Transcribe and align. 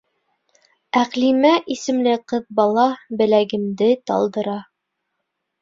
—Әҡлимә 1.01 1.51
исемле 1.75 2.15
ҡыҙ 2.33 2.47
бала 2.61 2.87
беләгемде 3.21 3.91
талдыра. 4.13 4.57